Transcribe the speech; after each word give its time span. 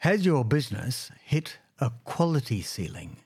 Has 0.00 0.24
your 0.24 0.46
business 0.46 1.10
hit 1.22 1.58
a 1.78 1.92
quality 2.04 2.62
ceiling? 2.62 3.18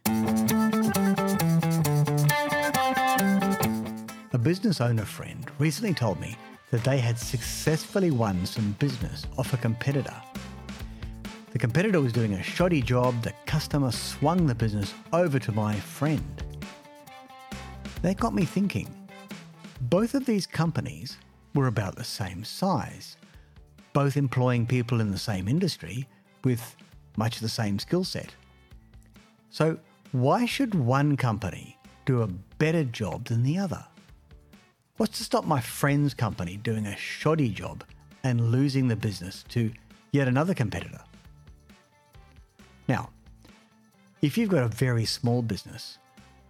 A 4.33 4.39
business 4.42 4.81
owner 4.81 5.05
friend 5.05 5.49
recently 5.60 5.95
told 5.95 6.18
me 6.18 6.37
that 6.73 6.83
they 6.83 6.99
had 6.99 7.17
successfully 7.17 8.11
won 8.11 8.45
some 8.45 8.73
business 8.80 9.25
off 9.39 9.52
a 9.52 9.57
competitor. 9.57 10.21
The 11.52 11.61
competitor 11.61 12.00
was 12.00 12.12
doing 12.12 12.32
a 12.32 12.43
shoddy 12.43 12.82
job, 12.82 13.22
the 13.22 13.34
customer 13.46 13.93
swung 13.93 14.45
the 14.45 14.54
business 14.56 14.93
over 15.12 15.38
to 15.38 15.52
my 15.52 15.77
friend. 15.77 16.43
That 18.02 18.16
got 18.16 18.34
me 18.34 18.45
thinking. 18.45 18.93
Both 19.82 20.14
of 20.14 20.27
these 20.27 20.45
companies 20.45 21.18
were 21.54 21.68
about 21.68 21.95
the 21.95 22.02
same 22.02 22.43
size, 22.43 23.16
both 23.93 24.16
employing 24.16 24.66
people 24.66 25.00
in 25.00 25.12
the 25.12 25.18
same 25.18 25.46
industry 25.46 26.09
with 26.45 26.77
much 27.17 27.41
the 27.41 27.49
same 27.49 27.79
skill 27.79 28.05
set. 28.05 28.34
So, 29.51 29.79
why 30.12 30.47
should 30.47 30.75
one 30.75 31.16
company 31.16 31.79
do 32.07 32.23
a 32.23 32.29
better 32.59 32.85
job 32.85 33.27
than 33.27 33.43
the 33.43 33.59
other? 33.59 33.85
What's 34.97 35.19
to 35.19 35.25
stop 35.25 35.45
my 35.45 35.61
friend's 35.61 36.15
company 36.15 36.57
doing 36.57 36.87
a 36.87 36.97
shoddy 36.97 37.49
job 37.49 37.85
and 38.23 38.52
losing 38.52 38.88
the 38.88 38.97
business 38.97 39.45
to 39.49 39.73
yet 40.12 40.29
another 40.29 40.55
competitor? 40.55 41.01
Now, 42.87 43.11
if 44.23 44.38
you've 44.38 44.51
got 44.51 44.63
a 44.63 44.69
very 44.69 45.05
small 45.05 45.43
business, 45.43 45.99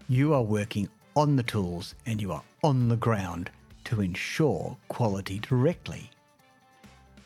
you 0.09 0.35
are 0.35 0.43
working 0.43 0.89
on 1.17 1.37
the 1.37 1.43
tools 1.43 1.95
and 2.07 2.21
you 2.21 2.33
are 2.33 2.43
on 2.63 2.89
the 2.89 2.97
ground 2.97 3.51
to 3.85 4.01
ensure 4.01 4.77
quality 4.89 5.39
directly. 5.39 6.11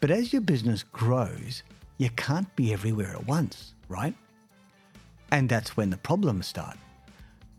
But 0.00 0.10
as 0.10 0.32
your 0.32 0.42
business 0.42 0.82
grows, 0.82 1.62
you 1.98 2.10
can't 2.10 2.54
be 2.56 2.72
everywhere 2.72 3.10
at 3.10 3.26
once, 3.26 3.74
right? 3.88 4.14
And 5.30 5.48
that's 5.48 5.76
when 5.76 5.90
the 5.90 5.96
problems 5.96 6.46
start. 6.46 6.76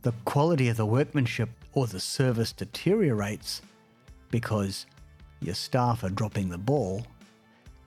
The 0.01 0.13
quality 0.25 0.69
of 0.69 0.77
the 0.77 0.85
workmanship 0.85 1.49
or 1.73 1.87
the 1.87 1.99
service 1.99 2.53
deteriorates 2.53 3.61
because 4.31 4.85
your 5.41 5.55
staff 5.55 6.03
are 6.03 6.09
dropping 6.09 6.49
the 6.49 6.57
ball 6.57 7.05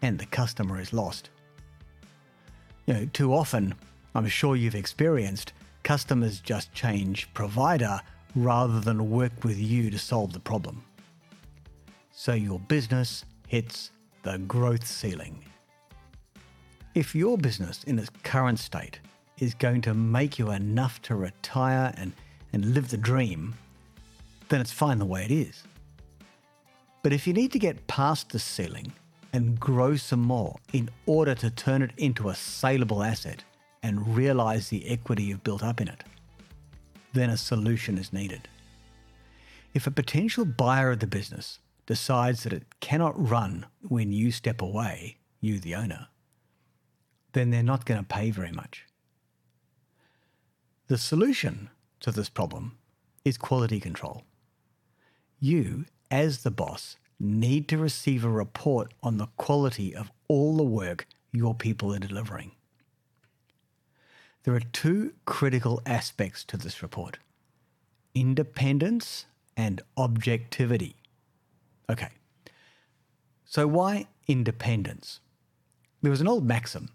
and 0.03 0.19
the 0.19 0.27
customer 0.27 0.81
is 0.81 0.93
lost. 0.93 1.31
You 2.87 2.95
know, 2.95 3.09
too 3.13 3.33
often, 3.33 3.75
I'm 4.15 4.29
sure 4.29 4.57
you've 4.57 4.75
experienced, 4.75 5.55
customers 5.85 6.41
just 6.41 6.73
change 6.75 7.33
provider 7.33 8.01
rather 8.35 8.81
than 8.81 9.11
work 9.11 9.45
with 9.45 9.59
you 9.59 9.91
to 9.91 9.99
solve 9.99 10.33
the 10.33 10.41
problem. 10.41 10.85
So 12.11 12.35
your 12.35 12.59
business 12.61 13.25
hits 13.49 13.91
the 14.23 14.39
growth 14.39 14.87
ceiling. 14.87 15.45
If 16.95 17.15
your 17.15 17.39
business 17.39 17.85
in 17.85 17.99
its 17.99 18.11
current 18.23 18.59
state 18.59 19.01
is 19.39 19.55
going 19.55 19.81
to 19.83 19.95
make 19.95 20.39
you 20.39 20.51
enough 20.51 21.01
to 21.03 21.15
retire 21.15 21.95
and, 21.97 22.13
and 22.53 22.75
live 22.75 22.91
the 22.91 22.99
dream, 22.99 23.55
then 24.51 24.61
it's 24.61 24.73
fine 24.73 24.99
the 24.99 25.07
way 25.07 25.25
it 25.25 25.31
is. 25.31 25.63
But 27.03 27.15
if 27.15 27.27
you 27.27 27.33
need 27.33 27.51
to 27.53 27.59
get 27.59 27.87
past 27.87 28.29
the 28.29 28.39
ceiling 28.39 28.93
and 29.33 29.59
grow 29.59 29.97
some 29.97 30.21
more 30.21 30.59
in 30.75 30.91
order 31.07 31.35
to 31.37 31.51
turn 31.51 31.81
it 31.81 31.93
into 31.97 32.29
a 32.29 32.35
saleable 32.35 33.03
asset 33.03 33.43
and 33.83 34.15
realize 34.15 34.69
the 34.69 34.87
equity 34.87 35.23
you've 35.23 35.43
built 35.43 35.63
up 35.63 35.81
in 35.81 35.89
it, 35.89 36.05
then 37.15 37.31
a 37.31 37.39
solution 37.39 37.97
is 37.97 38.13
needed. 38.13 38.49
If 39.73 39.87
a 39.87 39.91
potential 39.91 40.45
buyer 40.45 40.91
of 40.91 41.01
the 41.01 41.07
business 41.07 41.59
decides 41.87 42.43
that 42.43 42.53
it 42.53 42.81
cannot 42.81 43.31
run 43.31 43.65
when 43.81 44.13
you 44.13 44.31
step 44.31 44.61
away, 44.61 45.17
you 45.41 45.59
the 45.59 45.75
owner, 45.75 46.09
then 47.33 47.51
they're 47.51 47.63
not 47.63 47.85
going 47.85 48.01
to 48.01 48.07
pay 48.07 48.31
very 48.31 48.53
much. 48.53 48.87
The 50.89 50.99
solution 50.99 51.71
to 52.01 52.11
this 52.11 52.29
problem 52.29 52.77
is 53.25 53.39
quality 53.39 53.81
control. 53.81 54.25
You, 55.41 55.87
as 56.11 56.43
the 56.43 56.51
boss, 56.51 56.97
need 57.19 57.69
to 57.69 57.79
receive 57.79 58.25
a 58.25 58.31
report 58.31 58.93
on 59.03 59.17
the 59.17 59.29
quality 59.37 59.95
of 59.95 60.11
all 60.29 60.57
the 60.57 60.65
work 60.65 61.07
your 61.33 61.55
people 61.55 61.95
are 61.95 61.99
delivering. 61.99 62.53
There 64.43 64.55
are 64.55 64.61
two 64.61 65.15
critical 65.25 65.81
aspects 65.87 66.45
to 66.45 66.57
this 66.57 66.83
report 66.83 67.19
independence 68.15 69.25
and 69.57 69.81
objectivity. 69.97 70.97
Okay, 71.89 72.09
so 73.45 73.67
why 73.67 74.07
independence? 74.27 75.21
There 76.03 76.11
was 76.11 76.21
an 76.21 76.29
old 76.29 76.45
maxim 76.45 76.91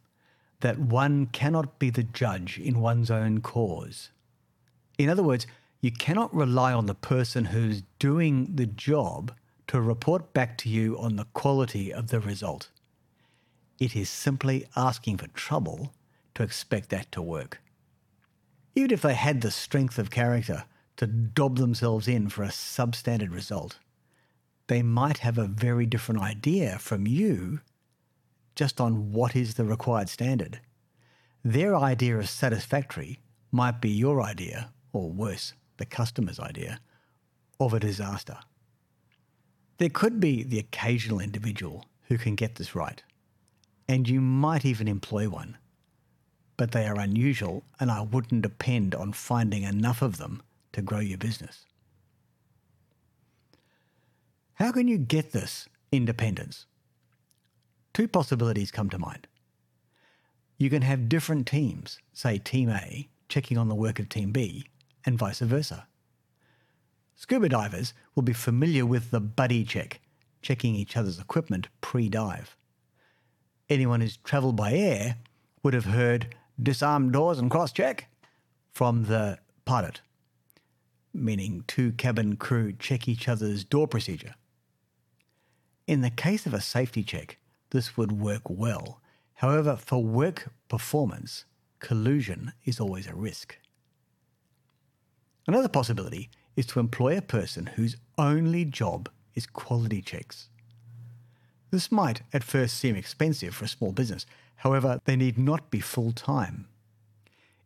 that 0.62 0.80
one 0.80 1.28
cannot 1.28 1.80
be 1.80 1.90
the 1.90 2.04
judge 2.04 2.58
in 2.60 2.80
one's 2.80 3.12
own 3.12 3.42
cause. 3.42 4.10
In 4.98 5.10
other 5.10 5.24
words, 5.24 5.46
you 5.82 5.92
cannot 5.92 6.34
rely 6.34 6.74
on 6.74 6.88
the 6.88 6.96
person 6.96 7.46
who's 7.46 7.84
doing 8.00 8.56
the 8.56 8.66
job 8.66 9.32
to 9.68 9.80
report 9.80 10.34
back 10.34 10.58
to 10.60 10.70
you 10.70 10.98
on 10.98 11.16
the 11.16 11.26
quality 11.34 11.94
of 11.94 12.08
the 12.08 12.20
result. 12.20 12.70
It 13.80 13.96
is 13.96 14.10
simply 14.10 14.66
asking 14.76 15.18
for 15.18 15.28
trouble 15.28 15.94
to 16.34 16.44
expect 16.44 16.90
that 16.90 17.12
to 17.12 17.22
work. 17.22 17.62
Even 18.76 18.92
if 18.92 19.02
they 19.02 19.14
had 19.14 19.42
the 19.42 19.52
strength 19.52 20.00
of 20.00 20.10
character 20.10 20.66
to 20.98 21.06
dob 21.06 21.58
themselves 21.58 22.08
in 22.08 22.30
for 22.30 22.44
a 22.44 22.48
substandard 22.48 23.34
result, 23.34 23.78
they 24.68 24.82
might 24.82 25.20
have 25.20 25.38
a 25.38 25.48
very 25.48 25.86
different 25.86 26.22
idea 26.22 26.80
from 26.80 27.06
you 27.06 27.60
just 28.58 28.82
on 28.82 29.14
what 29.14 29.36
is 29.36 29.54
the 29.54 29.64
required 29.64 30.10
standard. 30.10 30.60
Their 31.46 31.78
idea 31.78 32.18
of 32.18 32.28
satisfactory 32.28 33.20
might 33.52 33.80
be 33.80 33.90
your 33.90 34.22
idea, 34.22 34.72
or 34.92 35.12
worse, 35.12 35.54
the 35.78 35.86
customer's 35.86 36.40
idea, 36.40 36.80
of 37.60 37.74
a 37.74 37.80
disaster. 37.80 38.38
There 39.78 39.90
could 39.90 40.20
be 40.20 40.42
the 40.42 40.58
occasional 40.58 41.20
individual 41.20 41.86
who 42.08 42.18
can 42.18 42.34
get 42.34 42.56
this 42.56 42.74
right, 42.74 43.04
and 43.88 44.10
you 44.10 44.20
might 44.20 44.66
even 44.66 44.88
employ 44.88 45.30
one. 45.30 45.58
But 46.58 46.72
they 46.72 46.88
are 46.88 47.00
unusual, 47.00 47.64
and 47.80 47.92
I 47.92 48.02
wouldn't 48.02 48.42
depend 48.42 48.96
on 48.96 49.14
finding 49.14 49.62
enough 49.62 50.02
of 50.02 50.18
them 50.18 50.42
to 50.74 50.82
grow 50.82 51.00
your 51.00 51.20
business. 51.20 51.66
How 54.56 54.72
can 54.72 54.88
you 54.88 54.98
get 54.98 55.32
this 55.32 55.70
independence? 55.92 56.66
Two 57.98 58.08
possibilities 58.08 58.70
come 58.70 58.92
to 58.92 59.00
mind. 59.00 59.26
You 60.60 60.70
can 60.70 60.84
have 60.84 61.10
different 61.10 61.48
teams, 61.48 61.98
say 62.14 62.38
Team 62.38 62.70
A, 62.70 63.10
checking 63.28 63.58
on 63.58 63.70
the 63.70 63.74
work 63.74 63.98
of 63.98 64.08
Team 64.08 64.32
B, 64.32 64.68
and 65.04 65.18
vice 65.18 65.40
versa. 65.40 65.88
Scuba 67.16 67.50
divers 67.50 67.96
will 68.14 68.22
be 68.22 68.34
familiar 68.34 68.86
with 68.86 69.10
the 69.10 69.20
buddy 69.20 69.64
check, 69.64 70.00
checking 70.44 70.76
each 70.76 70.96
other's 70.96 71.18
equipment 71.18 71.70
pre 71.82 72.08
dive. 72.08 72.56
Anyone 73.68 74.02
who's 74.02 74.18
travelled 74.18 74.58
by 74.58 74.74
air 74.74 75.16
would 75.64 75.74
have 75.74 75.86
heard 75.86 76.36
disarm 76.62 77.12
doors 77.12 77.40
and 77.40 77.50
cross 77.50 77.72
check 77.72 78.12
from 78.72 79.06
the 79.06 79.40
pilot, 79.66 80.02
meaning 81.16 81.64
two 81.66 81.94
cabin 81.94 82.36
crew 82.36 82.74
check 82.74 83.08
each 83.08 83.28
other's 83.28 83.64
door 83.64 83.88
procedure. 83.88 84.36
In 85.88 86.02
the 86.02 86.12
case 86.12 86.46
of 86.46 86.54
a 86.54 86.62
safety 86.62 87.02
check, 87.02 87.40
this 87.70 87.98
would 87.98 88.12
work 88.12 88.44
well. 88.50 89.02
However, 89.36 89.76
for 89.76 90.04
work 90.04 90.50
performance, 90.68 91.46
collusion 91.80 92.54
is 92.66 92.80
always 92.80 93.08
a 93.08 93.16
risk. 93.16 93.58
Another 95.48 95.70
possibility 95.70 96.30
is 96.56 96.66
to 96.68 96.80
employ 96.80 97.18
a 97.18 97.22
person 97.22 97.68
whose 97.68 97.98
only 98.18 98.66
job 98.66 99.10
is 99.36 99.46
quality 99.46 100.02
checks. 100.02 100.50
This 101.72 101.92
might 101.92 102.22
at 102.34 102.44
first 102.44 102.78
seem 102.78 102.96
expensive 102.96 103.54
for 103.54 103.66
a 103.66 103.70
small 103.70 103.92
business, 103.92 104.26
however, 104.58 105.00
they 105.06 105.16
need 105.16 105.38
not 105.38 105.70
be 105.70 105.80
full 105.80 106.12
time. 106.12 106.68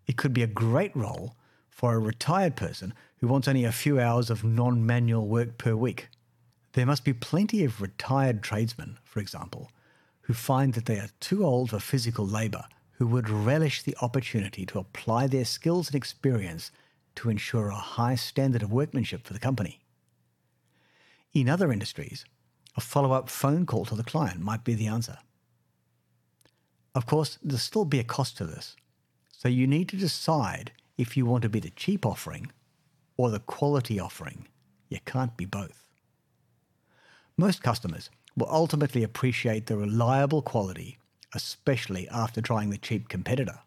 It 0.08 0.18
could 0.18 0.34
be 0.34 0.44
a 0.44 0.48
great 0.48 0.96
role 0.96 1.36
for 1.70 1.94
a 1.94 2.00
retired 2.00 2.56
person 2.56 2.94
who 3.18 3.28
wants 3.28 3.48
only 3.48 3.64
a 3.64 3.72
few 3.72 4.00
hours 4.00 4.30
of 4.30 4.44
non 4.44 4.86
manual 4.86 5.28
work 5.28 5.58
per 5.58 5.76
week. 5.76 6.10
There 6.74 6.86
must 6.86 7.06
be 7.06 7.14
plenty 7.14 7.64
of 7.64 7.82
retired 7.82 8.44
tradesmen, 8.44 8.98
for 9.04 9.20
example, 9.20 9.72
who 10.22 10.34
find 10.34 10.74
that 10.74 10.86
they 10.86 10.98
are 10.98 11.10
too 11.20 11.46
old 11.46 11.72
for 11.72 11.80
physical 11.80 12.26
labour, 12.26 12.66
who 12.94 13.08
would 13.08 13.30
relish 13.30 13.82
the 13.82 13.98
opportunity 14.02 14.66
to 14.66 14.80
apply 14.80 15.28
their 15.28 15.46
skills 15.46 15.88
and 15.88 15.96
experience 15.96 16.72
to 17.16 17.30
ensure 17.30 17.70
a 17.70 17.76
high 17.76 18.16
standard 18.16 18.64
of 18.64 18.72
workmanship 18.72 19.26
for 19.26 19.34
the 19.34 19.40
company. 19.40 19.80
In 21.34 21.50
other 21.50 21.72
industries, 21.72 22.26
a 22.76 22.82
follow 22.82 23.12
up 23.12 23.30
phone 23.30 23.66
call 23.66 23.86
to 23.86 23.96
the 23.96 24.04
client 24.04 24.40
might 24.40 24.64
be 24.64 24.74
the 24.74 24.88
answer. 24.88 25.18
Of 26.94 27.06
course, 27.06 27.38
there'll 27.42 27.58
still 27.58 27.86
be 27.86 28.00
a 28.00 28.04
cost 28.04 28.38
to 28.38 28.46
this, 28.46 28.76
so 29.32 29.48
you 29.48 29.66
need 29.66 29.90
to 29.90 29.98
decide 29.98 30.72
if 30.98 31.16
you 31.16 31.26
want 31.26 31.42
to 31.44 31.50
be 31.50 31.60
the 31.60 31.70
cheap 31.72 32.06
offering 32.06 32.52
or 33.18 33.30
the 33.30 33.40
quality 33.40 34.00
offering. 34.00 34.48
You 34.90 35.00
can't 35.06 35.36
be 35.38 35.46
both. 35.46 35.88
Most 37.38 37.64
customers 37.64 38.10
will 38.36 38.50
ultimately 38.50 39.04
appreciate 39.04 39.68
the 39.68 39.78
reliable 39.78 40.42
quality 40.42 40.98
especially 41.34 42.08
after 42.10 42.42
trying 42.42 42.70
the 42.70 42.78
cheap 42.78 43.10
competitor. 43.10 43.60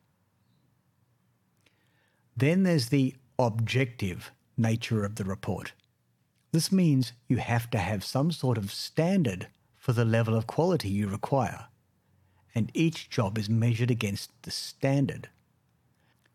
Then 2.37 2.62
there's 2.62 2.88
the 2.88 3.14
objective 3.38 4.31
nature 4.56 5.05
of 5.05 5.16
the 5.16 5.25
report. 5.25 5.72
This 6.52 6.70
means 6.70 7.12
you 7.28 7.38
have 7.38 7.70
to 7.70 7.78
have 7.78 8.05
some 8.05 8.31
sort 8.31 8.58
of 8.58 8.72
standard 8.72 9.49
for 9.76 9.93
the 9.93 10.05
level 10.05 10.34
of 10.34 10.46
quality 10.46 10.88
you 10.88 11.08
require, 11.08 11.67
and 12.55 12.70
each 12.75 13.10
job 13.10 13.38
is 13.38 13.49
measured 13.49 13.90
against 13.90 14.31
the 14.43 14.50
standard. 14.50 15.28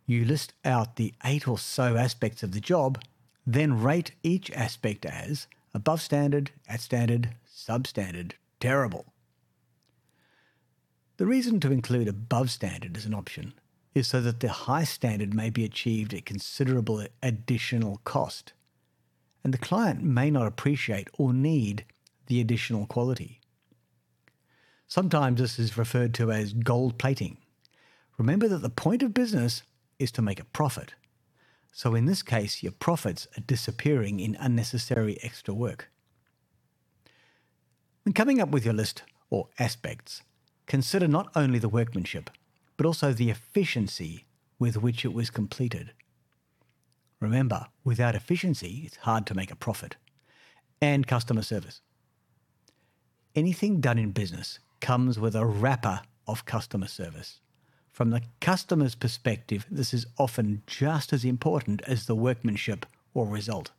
You 0.05 0.25
list 0.25 0.53
out 0.65 0.95
the 0.95 1.13
eight 1.23 1.47
or 1.47 1.57
so 1.57 1.95
aspects 1.95 2.43
of 2.43 2.51
the 2.51 2.59
job, 2.59 3.01
then 3.45 3.81
rate 3.81 4.11
each 4.23 4.51
aspect 4.51 5.05
as 5.05 5.47
above 5.73 6.01
standard, 6.01 6.51
at 6.67 6.81
standard, 6.81 7.29
substandard, 7.67 8.33
terrible. 8.59 9.13
The 11.17 11.25
reason 11.25 11.59
to 11.59 11.71
include 11.71 12.07
above 12.07 12.49
standard 12.49 12.95
as 12.95 13.05
an 13.05 13.13
option 13.13 13.53
is 13.93 14.07
so 14.07 14.21
that 14.21 14.39
the 14.39 14.49
high 14.49 14.85
standard 14.85 15.33
may 15.33 15.49
be 15.49 15.65
achieved 15.65 16.13
at 16.13 16.25
considerable 16.25 17.05
additional 17.21 17.99
cost, 18.05 18.53
and 19.43 19.53
the 19.53 19.57
client 19.57 20.01
may 20.01 20.31
not 20.31 20.47
appreciate 20.47 21.09
or 21.17 21.33
need 21.33 21.85
the 22.27 22.39
additional 22.39 22.85
quality. 22.85 23.41
Sometimes 24.87 25.39
this 25.39 25.59
is 25.59 25.77
referred 25.77 26.13
to 26.15 26.31
as 26.31 26.53
gold 26.53 26.97
plating. 26.97 27.37
Remember 28.17 28.47
that 28.47 28.61
the 28.61 28.69
point 28.69 29.03
of 29.03 29.13
business 29.13 29.63
is 29.97 30.11
to 30.13 30.21
make 30.21 30.39
a 30.39 30.45
profit. 30.45 30.93
So 31.71 31.95
in 31.95 32.05
this 32.05 32.23
case, 32.23 32.63
your 32.63 32.71
profits 32.71 33.27
are 33.37 33.41
disappearing 33.41 34.19
in 34.19 34.37
unnecessary 34.39 35.19
extra 35.21 35.53
work. 35.53 35.89
When 38.09 38.15
coming 38.15 38.41
up 38.41 38.49
with 38.49 38.65
your 38.65 38.73
list 38.73 39.03
or 39.29 39.49
aspects, 39.59 40.23
consider 40.65 41.07
not 41.07 41.29
only 41.35 41.59
the 41.59 41.69
workmanship, 41.69 42.31
but 42.75 42.87
also 42.87 43.13
the 43.13 43.29
efficiency 43.29 44.25
with 44.57 44.77
which 44.77 45.05
it 45.05 45.13
was 45.13 45.29
completed. 45.29 45.91
Remember, 47.19 47.67
without 47.83 48.15
efficiency, 48.15 48.81
it's 48.83 48.95
hard 48.95 49.27
to 49.27 49.35
make 49.35 49.51
a 49.51 49.55
profit. 49.55 49.95
And 50.81 51.05
customer 51.05 51.43
service. 51.43 51.81
Anything 53.35 53.79
done 53.79 53.99
in 53.99 54.09
business 54.09 54.57
comes 54.81 55.19
with 55.19 55.35
a 55.35 55.45
wrapper 55.45 56.01
of 56.27 56.45
customer 56.45 56.87
service. 56.87 57.41
From 57.91 58.09
the 58.09 58.23
customer's 58.41 58.95
perspective, 58.95 59.67
this 59.69 59.93
is 59.93 60.07
often 60.17 60.63
just 60.65 61.13
as 61.13 61.23
important 61.23 61.83
as 61.83 62.07
the 62.07 62.15
workmanship 62.15 62.87
or 63.13 63.27
result. 63.27 63.69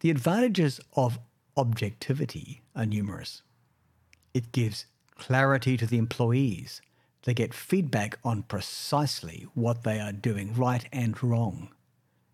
The 0.00 0.10
advantages 0.10 0.78
of 0.92 1.18
objectivity 1.56 2.62
are 2.74 2.86
numerous. 2.86 3.42
It 4.32 4.52
gives 4.52 4.86
clarity 5.16 5.76
to 5.76 5.86
the 5.86 5.98
employees. 5.98 6.80
They 7.22 7.34
get 7.34 7.54
feedback 7.54 8.18
on 8.24 8.42
precisely 8.42 9.46
what 9.54 9.84
they 9.84 10.00
are 10.00 10.12
doing 10.12 10.54
right 10.54 10.86
and 10.92 11.22
wrong. 11.22 11.70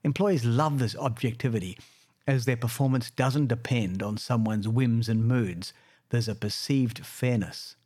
Employees 0.02 0.44
love 0.44 0.78
this 0.78 0.96
objectivity 0.96 1.78
as 2.26 2.44
their 2.44 2.56
performance 2.56 3.10
doesn't 3.10 3.48
depend 3.48 4.02
on 4.02 4.16
someone's 4.16 4.68
whims 4.68 5.08
and 5.08 5.26
moods. 5.26 5.72
There's 6.08 6.28
a 6.28 6.34
perceived 6.34 7.04
fairness. 7.04 7.76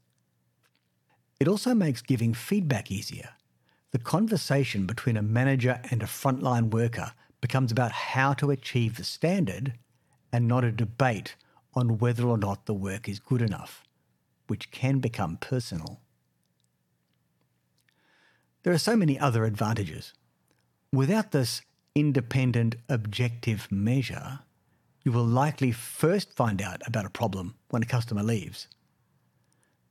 It 1.41 1.49
also 1.49 1.75
makes 1.75 2.03
giving 2.03 2.35
feedback 2.35 2.91
easier. 2.91 3.31
The 3.91 3.99
conversation 3.99 4.87
between 4.87 5.17
a 5.17 5.23
manager 5.23 5.81
and 5.91 6.03
a 6.03 6.07
frontline 6.07 6.71
worker 6.71 7.13
becomes 7.41 7.71
about 7.71 7.93
how 7.93 8.33
to 8.35 8.51
achieve 8.51 8.97
the 8.97 9.05
standard 9.05 9.75
and 10.35 10.49
not 10.49 10.65
a 10.65 10.73
debate 10.73 11.37
on 11.75 11.99
whether 11.99 12.27
or 12.27 12.37
not 12.37 12.67
the 12.67 12.75
work 12.75 13.09
is 13.09 13.21
good 13.21 13.41
enough 13.41 13.85
which 14.49 14.73
can 14.73 14.99
become 14.99 15.37
personal. 15.37 16.01
There 18.65 18.73
are 18.73 18.79
so 18.79 18.97
many 18.97 19.17
other 19.17 19.45
advantages. 19.45 20.13
Without 20.93 21.31
this 21.31 21.63
independent, 21.95 22.75
objective 22.89 23.71
measure, 23.71 24.41
you 25.05 25.13
will 25.13 25.25
likely 25.25 25.71
first 25.71 26.33
find 26.33 26.61
out 26.61 26.83
about 26.85 27.07
a 27.07 27.11
problem 27.11 27.55
when 27.71 27.85
a 27.85 27.87
customer 27.87 28.25
leaves. 28.25 28.67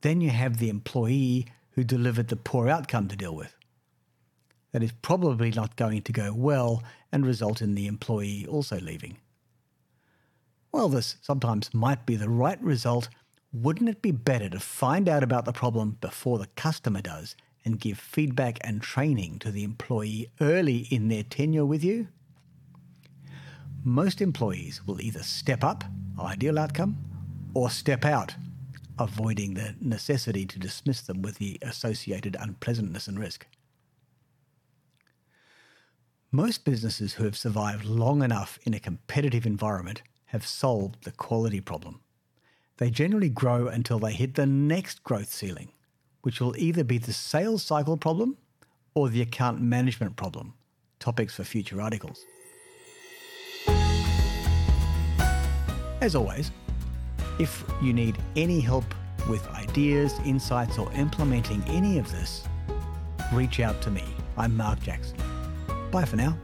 Then 0.01 0.19
you 0.19 0.31
have 0.31 0.57
the 0.57 0.69
employee 0.69 1.47
who 1.71 1.85
delivered 1.85 2.27
the 2.27 2.35
poor 2.35 2.67
outcome 2.67 3.07
to 3.07 3.15
deal 3.15 3.33
with. 3.33 3.55
That 4.73 4.83
is 4.83 4.91
probably 5.01 5.51
not 5.51 5.77
going 5.77 6.01
to 6.01 6.11
go 6.11 6.33
well 6.33 6.83
and 7.13 7.25
result 7.25 7.61
in 7.61 7.75
the 7.75 7.87
employee 7.87 8.45
also 8.45 8.77
leaving. 8.81 9.19
While 10.73 10.89
this 10.89 11.17
sometimes 11.21 11.71
might 11.71 12.07
be 12.07 12.15
the 12.15 12.31
right 12.31 12.59
result, 12.59 13.07
wouldn't 13.51 13.91
it 13.91 14.01
be 14.01 14.09
better 14.09 14.49
to 14.49 14.59
find 14.59 15.07
out 15.07 15.21
about 15.21 15.45
the 15.45 15.53
problem 15.53 15.97
before 16.01 16.39
the 16.39 16.47
customer 16.55 16.99
does 16.99 17.35
and 17.63 17.79
give 17.79 17.99
feedback 17.99 18.57
and 18.61 18.81
training 18.81 19.37
to 19.39 19.51
the 19.51 19.63
employee 19.63 20.31
early 20.41 20.87
in 20.89 21.09
their 21.09 21.21
tenure 21.21 21.63
with 21.63 21.83
you? 21.83 22.07
Most 23.83 24.19
employees 24.19 24.81
will 24.87 24.99
either 24.99 25.21
step 25.21 25.63
up, 25.63 25.83
ideal 26.19 26.57
outcome, 26.57 26.97
or 27.53 27.69
step 27.69 28.03
out, 28.03 28.33
avoiding 28.97 29.53
the 29.53 29.75
necessity 29.79 30.43
to 30.47 30.57
dismiss 30.57 31.01
them 31.01 31.21
with 31.21 31.35
the 31.35 31.59
associated 31.61 32.35
unpleasantness 32.39 33.07
and 33.07 33.19
risk. 33.19 33.45
Most 36.31 36.65
businesses 36.65 37.13
who 37.13 37.25
have 37.25 37.37
survived 37.37 37.85
long 37.85 38.23
enough 38.23 38.57
in 38.63 38.73
a 38.73 38.79
competitive 38.79 39.45
environment 39.45 40.01
have 40.33 40.45
solved 40.45 41.05
the 41.05 41.11
quality 41.11 41.61
problem 41.61 42.01
they 42.77 42.89
generally 42.89 43.29
grow 43.29 43.67
until 43.67 43.99
they 43.99 44.11
hit 44.11 44.35
the 44.35 44.45
next 44.45 45.03
growth 45.03 45.31
ceiling, 45.31 45.69
which 46.21 46.41
will 46.41 46.55
either 46.57 46.83
be 46.83 46.97
the 46.97 47.13
sales 47.13 47.63
cycle 47.63 47.97
problem 47.97 48.37
or 48.95 49.09
the 49.09 49.21
account 49.21 49.61
management 49.61 50.15
problem. 50.15 50.53
Topics 50.99 51.35
for 51.35 51.43
future 51.43 51.81
articles. 51.81 52.25
As 56.01 56.15
always, 56.15 56.51
if 57.39 57.63
you 57.81 57.93
need 57.93 58.17
any 58.35 58.59
help 58.59 58.85
with 59.29 59.47
ideas, 59.51 60.13
insights, 60.25 60.77
or 60.77 60.91
implementing 60.93 61.63
any 61.67 61.97
of 61.97 62.11
this, 62.11 62.45
reach 63.31 63.59
out 63.59 63.81
to 63.83 63.91
me. 63.91 64.03
I'm 64.37 64.57
Mark 64.57 64.81
Jackson. 64.81 65.17
Bye 65.91 66.05
for 66.05 66.17
now. 66.17 66.37